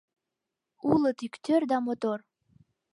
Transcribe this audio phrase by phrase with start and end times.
[0.91, 2.19] Улыт иктӧр да мотор